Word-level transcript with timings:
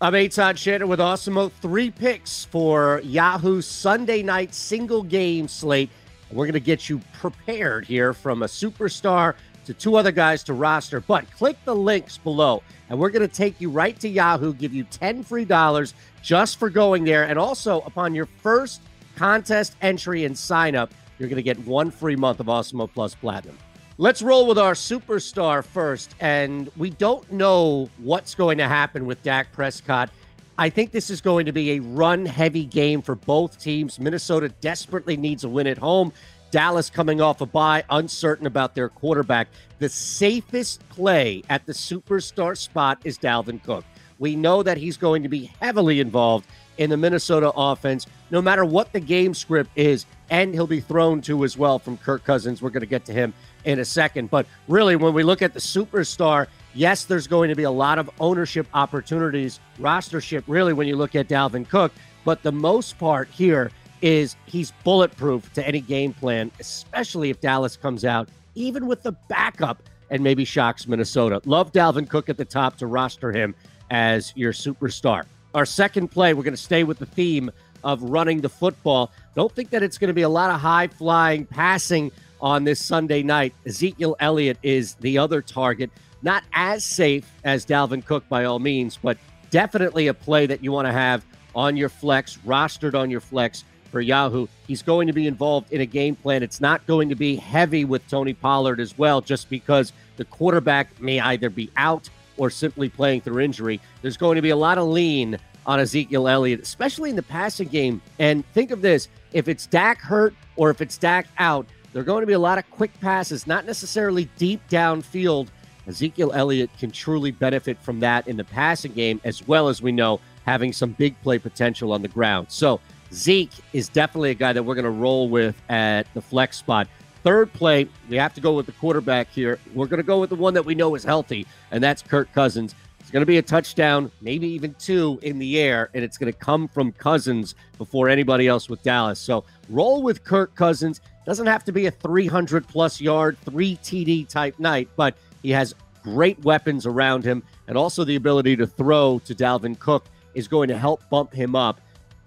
I'm 0.00 0.12
Eytan 0.12 0.54
Shander 0.54 0.86
with 0.86 1.00
Awesemo. 1.00 1.50
Three 1.50 1.90
picks 1.90 2.44
for 2.44 3.00
Yahoo 3.02 3.60
Sunday 3.60 4.22
night 4.22 4.54
single 4.54 5.02
game 5.02 5.48
slate. 5.48 5.90
We're 6.30 6.44
going 6.44 6.52
to 6.52 6.60
get 6.60 6.88
you 6.88 7.00
prepared 7.14 7.84
here 7.84 8.12
from 8.12 8.44
a 8.44 8.46
superstar 8.46 9.34
to 9.64 9.74
two 9.74 9.96
other 9.96 10.12
guys 10.12 10.44
to 10.44 10.52
roster. 10.52 11.00
But 11.00 11.28
click 11.32 11.56
the 11.64 11.74
links 11.74 12.16
below, 12.16 12.62
and 12.88 12.96
we're 12.96 13.10
going 13.10 13.28
to 13.28 13.34
take 13.34 13.60
you 13.60 13.70
right 13.70 13.98
to 13.98 14.08
Yahoo, 14.08 14.54
give 14.54 14.72
you 14.72 14.84
10 14.84 15.24
free 15.24 15.44
dollars 15.44 15.94
just 16.22 16.60
for 16.60 16.70
going 16.70 17.02
there. 17.02 17.24
And 17.24 17.36
also, 17.36 17.80
upon 17.80 18.14
your 18.14 18.26
first 18.26 18.82
contest 19.16 19.74
entry 19.82 20.26
and 20.26 20.38
sign 20.38 20.76
up, 20.76 20.94
you're 21.18 21.28
going 21.28 21.38
to 21.38 21.42
get 21.42 21.58
one 21.66 21.90
free 21.90 22.14
month 22.14 22.38
of 22.38 22.46
Awesemo 22.46 22.88
Plus 22.94 23.16
Platinum. 23.16 23.58
Let's 24.00 24.22
roll 24.22 24.46
with 24.46 24.58
our 24.58 24.74
superstar 24.74 25.64
first. 25.64 26.14
And 26.20 26.70
we 26.76 26.90
don't 26.90 27.30
know 27.32 27.90
what's 27.98 28.32
going 28.36 28.58
to 28.58 28.68
happen 28.68 29.06
with 29.06 29.20
Dak 29.24 29.52
Prescott. 29.52 30.08
I 30.56 30.70
think 30.70 30.92
this 30.92 31.10
is 31.10 31.20
going 31.20 31.46
to 31.46 31.52
be 31.52 31.72
a 31.72 31.80
run 31.80 32.24
heavy 32.24 32.64
game 32.64 33.02
for 33.02 33.16
both 33.16 33.60
teams. 33.60 33.98
Minnesota 33.98 34.50
desperately 34.60 35.16
needs 35.16 35.42
a 35.42 35.48
win 35.48 35.66
at 35.66 35.78
home. 35.78 36.12
Dallas 36.52 36.90
coming 36.90 37.20
off 37.20 37.40
a 37.40 37.46
bye, 37.46 37.82
uncertain 37.90 38.46
about 38.46 38.76
their 38.76 38.88
quarterback. 38.88 39.48
The 39.80 39.88
safest 39.88 40.88
play 40.90 41.42
at 41.50 41.66
the 41.66 41.72
superstar 41.72 42.56
spot 42.56 43.00
is 43.02 43.18
Dalvin 43.18 43.62
Cook. 43.64 43.84
We 44.18 44.34
know 44.34 44.62
that 44.62 44.76
he's 44.76 44.96
going 44.96 45.22
to 45.22 45.28
be 45.28 45.52
heavily 45.60 46.00
involved 46.00 46.46
in 46.78 46.90
the 46.90 46.96
Minnesota 46.96 47.52
offense, 47.54 48.06
no 48.30 48.40
matter 48.40 48.64
what 48.64 48.92
the 48.92 49.00
game 49.00 49.34
script 49.34 49.70
is, 49.76 50.06
and 50.30 50.54
he'll 50.54 50.66
be 50.66 50.80
thrown 50.80 51.20
to 51.22 51.44
as 51.44 51.56
well 51.56 51.78
from 51.78 51.96
Kirk 51.98 52.24
Cousins. 52.24 52.62
We're 52.62 52.70
going 52.70 52.80
to 52.80 52.86
get 52.86 53.04
to 53.06 53.12
him 53.12 53.34
in 53.64 53.80
a 53.80 53.84
second. 53.84 54.30
But 54.30 54.46
really, 54.68 54.96
when 54.96 55.14
we 55.14 55.22
look 55.22 55.42
at 55.42 55.54
the 55.54 55.60
superstar, 55.60 56.46
yes, 56.74 57.04
there's 57.04 57.26
going 57.26 57.48
to 57.48 57.56
be 57.56 57.64
a 57.64 57.70
lot 57.70 57.98
of 57.98 58.10
ownership 58.20 58.66
opportunities, 58.74 59.60
rostership, 59.78 60.44
really, 60.46 60.72
when 60.72 60.86
you 60.86 60.96
look 60.96 61.14
at 61.14 61.28
Dalvin 61.28 61.68
Cook. 61.68 61.92
But 62.24 62.42
the 62.42 62.52
most 62.52 62.98
part 62.98 63.28
here 63.28 63.70
is 64.00 64.36
he's 64.46 64.72
bulletproof 64.84 65.52
to 65.54 65.66
any 65.66 65.80
game 65.80 66.12
plan, 66.12 66.50
especially 66.60 67.30
if 67.30 67.40
Dallas 67.40 67.76
comes 67.76 68.04
out, 68.04 68.28
even 68.54 68.86
with 68.86 69.02
the 69.02 69.12
backup 69.28 69.82
and 70.10 70.22
maybe 70.22 70.44
shocks 70.44 70.86
Minnesota. 70.86 71.40
Love 71.44 71.72
Dalvin 71.72 72.08
Cook 72.08 72.28
at 72.28 72.36
the 72.36 72.44
top 72.44 72.76
to 72.78 72.86
roster 72.86 73.32
him 73.32 73.54
as 73.90 74.32
your 74.36 74.52
superstar. 74.52 75.24
Our 75.54 75.66
second 75.66 76.08
play, 76.08 76.34
we're 76.34 76.42
going 76.42 76.54
to 76.54 76.62
stay 76.62 76.84
with 76.84 76.98
the 76.98 77.06
theme 77.06 77.50
of 77.84 78.02
running 78.02 78.40
the 78.40 78.48
football. 78.48 79.12
Don't 79.34 79.52
think 79.52 79.70
that 79.70 79.82
it's 79.82 79.98
going 79.98 80.08
to 80.08 80.14
be 80.14 80.22
a 80.22 80.28
lot 80.28 80.50
of 80.50 80.60
high 80.60 80.88
flying 80.88 81.46
passing 81.46 82.12
on 82.40 82.64
this 82.64 82.84
Sunday 82.84 83.22
night. 83.22 83.54
Ezekiel 83.66 84.16
Elliott 84.20 84.58
is 84.62 84.94
the 84.96 85.18
other 85.18 85.42
target. 85.42 85.90
Not 86.22 86.44
as 86.52 86.84
safe 86.84 87.30
as 87.44 87.64
Dalvin 87.64 88.04
Cook 88.04 88.28
by 88.28 88.44
all 88.44 88.58
means, 88.58 88.98
but 89.00 89.16
definitely 89.50 90.08
a 90.08 90.14
play 90.14 90.46
that 90.46 90.62
you 90.62 90.72
want 90.72 90.86
to 90.86 90.92
have 90.92 91.24
on 91.54 91.76
your 91.76 91.88
flex, 91.88 92.38
rostered 92.46 92.94
on 92.94 93.10
your 93.10 93.20
flex 93.20 93.64
for 93.90 94.00
Yahoo. 94.00 94.46
He's 94.66 94.82
going 94.82 95.06
to 95.06 95.12
be 95.12 95.26
involved 95.26 95.72
in 95.72 95.80
a 95.80 95.86
game 95.86 96.14
plan. 96.14 96.42
It's 96.42 96.60
not 96.60 96.86
going 96.86 97.08
to 97.08 97.14
be 97.14 97.36
heavy 97.36 97.84
with 97.84 98.06
Tony 98.08 98.34
Pollard 98.34 98.80
as 98.80 98.98
well, 98.98 99.20
just 99.20 99.48
because 99.48 99.92
the 100.16 100.24
quarterback 100.24 101.00
may 101.00 101.20
either 101.20 101.48
be 101.48 101.70
out 101.76 102.10
or 102.38 102.50
simply 102.50 102.88
playing 102.88 103.20
through 103.20 103.40
injury. 103.40 103.80
There's 104.02 104.16
going 104.16 104.36
to 104.36 104.42
be 104.42 104.50
a 104.50 104.56
lot 104.56 104.78
of 104.78 104.88
lean 104.88 105.38
on 105.66 105.80
Ezekiel 105.80 106.26
Elliott, 106.26 106.60
especially 106.60 107.10
in 107.10 107.16
the 107.16 107.22
passing 107.22 107.68
game. 107.68 108.00
And 108.18 108.46
think 108.52 108.70
of 108.70 108.80
this 108.80 109.08
if 109.32 109.48
it's 109.48 109.66
Dak 109.66 110.00
hurt 110.00 110.34
or 110.56 110.70
if 110.70 110.80
it's 110.80 110.96
Dak 110.96 111.26
out, 111.38 111.66
there 111.92 112.02
are 112.02 112.04
going 112.04 112.22
to 112.22 112.26
be 112.26 112.32
a 112.32 112.38
lot 112.38 112.58
of 112.58 112.70
quick 112.70 112.98
passes, 113.00 113.46
not 113.46 113.66
necessarily 113.66 114.28
deep 114.38 114.60
downfield. 114.68 115.48
Ezekiel 115.86 116.32
Elliott 116.34 116.70
can 116.78 116.90
truly 116.90 117.30
benefit 117.30 117.78
from 117.82 118.00
that 118.00 118.28
in 118.28 118.36
the 118.36 118.44
passing 118.44 118.92
game, 118.92 119.20
as 119.24 119.46
well 119.46 119.68
as 119.68 119.80
we 119.80 119.90
know 119.90 120.20
having 120.44 120.72
some 120.72 120.92
big 120.92 121.20
play 121.22 121.38
potential 121.38 121.92
on 121.92 122.02
the 122.02 122.08
ground. 122.08 122.46
So 122.50 122.80
Zeke 123.12 123.52
is 123.72 123.88
definitely 123.88 124.30
a 124.30 124.34
guy 124.34 124.52
that 124.52 124.62
we're 124.62 124.74
going 124.74 124.84
to 124.84 124.90
roll 124.90 125.28
with 125.28 125.60
at 125.70 126.06
the 126.14 126.20
flex 126.20 126.58
spot. 126.58 126.88
Third 127.28 127.52
play, 127.52 127.86
we 128.08 128.16
have 128.16 128.32
to 128.32 128.40
go 128.40 128.54
with 128.54 128.64
the 128.64 128.72
quarterback 128.72 129.28
here. 129.28 129.58
We're 129.74 129.84
going 129.84 129.98
to 129.98 130.02
go 130.02 130.18
with 130.18 130.30
the 130.30 130.36
one 130.36 130.54
that 130.54 130.64
we 130.64 130.74
know 130.74 130.94
is 130.94 131.04
healthy, 131.04 131.46
and 131.70 131.84
that's 131.84 132.00
Kirk 132.00 132.32
Cousins. 132.32 132.74
It's 133.00 133.10
going 133.10 133.20
to 133.20 133.26
be 133.26 133.36
a 133.36 133.42
touchdown, 133.42 134.10
maybe 134.22 134.48
even 134.48 134.74
two 134.78 135.18
in 135.20 135.38
the 135.38 135.60
air, 135.60 135.90
and 135.92 136.02
it's 136.02 136.16
going 136.16 136.32
to 136.32 136.38
come 136.38 136.66
from 136.68 136.90
Cousins 136.90 137.54
before 137.76 138.08
anybody 138.08 138.48
else 138.48 138.70
with 138.70 138.82
Dallas. 138.82 139.20
So 139.20 139.44
roll 139.68 140.02
with 140.02 140.24
Kirk 140.24 140.54
Cousins. 140.54 141.02
Doesn't 141.26 141.46
have 141.46 141.64
to 141.64 141.72
be 141.72 141.84
a 141.84 141.90
300 141.90 142.66
plus 142.66 142.98
yard, 142.98 143.36
three 143.44 143.76
TD 143.82 144.26
type 144.26 144.58
night, 144.58 144.88
but 144.96 145.14
he 145.42 145.50
has 145.50 145.74
great 146.02 146.42
weapons 146.44 146.86
around 146.86 147.24
him 147.24 147.42
and 147.66 147.76
also 147.76 148.04
the 148.04 148.16
ability 148.16 148.56
to 148.56 148.66
throw 148.66 149.20
to 149.26 149.34
Dalvin 149.34 149.78
Cook 149.78 150.06
is 150.32 150.48
going 150.48 150.68
to 150.68 150.78
help 150.78 151.06
bump 151.10 151.34
him 151.34 151.54
up. 151.54 151.78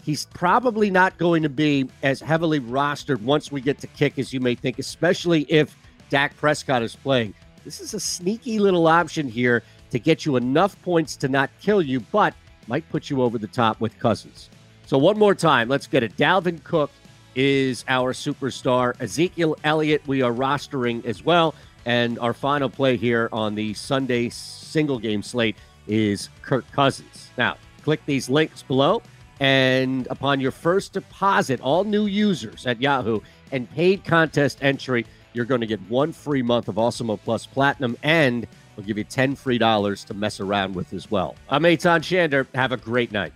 He's 0.03 0.25
probably 0.25 0.89
not 0.89 1.17
going 1.17 1.43
to 1.43 1.49
be 1.49 1.89
as 2.03 2.19
heavily 2.19 2.59
rostered 2.59 3.21
once 3.21 3.51
we 3.51 3.61
get 3.61 3.77
to 3.79 3.87
kick 3.87 4.17
as 4.17 4.33
you 4.33 4.39
may 4.39 4.55
think, 4.55 4.79
especially 4.79 5.43
if 5.43 5.77
Dak 6.09 6.35
Prescott 6.37 6.81
is 6.81 6.95
playing. 6.95 7.33
This 7.63 7.79
is 7.79 7.93
a 7.93 7.99
sneaky 7.99 8.59
little 8.59 8.87
option 8.87 9.27
here 9.27 9.63
to 9.91 9.99
get 9.99 10.25
you 10.25 10.35
enough 10.35 10.81
points 10.81 11.15
to 11.17 11.27
not 11.27 11.49
kill 11.61 11.81
you, 11.81 11.99
but 11.99 12.33
might 12.67 12.87
put 12.89 13.09
you 13.09 13.21
over 13.21 13.37
the 13.37 13.47
top 13.47 13.79
with 13.79 13.97
Cousins. 13.99 14.49
So, 14.85 14.97
one 14.97 15.17
more 15.17 15.35
time, 15.35 15.69
let's 15.69 15.87
get 15.87 16.03
it. 16.03 16.17
Dalvin 16.17 16.63
Cook 16.63 16.91
is 17.35 17.85
our 17.87 18.13
superstar. 18.13 18.99
Ezekiel 18.99 19.55
Elliott, 19.63 20.05
we 20.07 20.21
are 20.21 20.33
rostering 20.33 21.05
as 21.05 21.23
well. 21.23 21.55
And 21.85 22.19
our 22.19 22.33
final 22.33 22.69
play 22.69 22.97
here 22.97 23.29
on 23.31 23.55
the 23.55 23.73
Sunday 23.73 24.29
single 24.29 24.99
game 24.99 25.23
slate 25.23 25.55
is 25.87 26.29
Kirk 26.41 26.69
Cousins. 26.71 27.29
Now, 27.37 27.57
click 27.83 28.05
these 28.05 28.29
links 28.29 28.61
below. 28.63 29.01
And 29.41 30.07
upon 30.11 30.39
your 30.39 30.51
first 30.51 30.93
deposit, 30.93 31.59
all 31.61 31.83
new 31.83 32.05
users 32.05 32.67
at 32.67 32.79
Yahoo 32.79 33.21
and 33.51 33.67
paid 33.71 34.05
contest 34.05 34.59
entry, 34.61 35.03
you're 35.33 35.45
going 35.45 35.61
to 35.61 35.67
get 35.67 35.81
one 35.89 36.13
free 36.13 36.43
month 36.43 36.67
of 36.67 36.75
Awesemo 36.75 37.19
Plus 37.19 37.47
Platinum, 37.47 37.97
and 38.03 38.45
we'll 38.75 38.85
give 38.85 38.99
you 38.99 39.03
10 39.03 39.35
free 39.35 39.57
dollars 39.57 40.03
to 40.03 40.13
mess 40.13 40.39
around 40.39 40.75
with 40.75 40.93
as 40.93 41.09
well. 41.09 41.35
I'm 41.49 41.63
Eytan 41.63 42.01
Shander. 42.01 42.45
Have 42.53 42.71
a 42.71 42.77
great 42.77 43.11
night. 43.11 43.33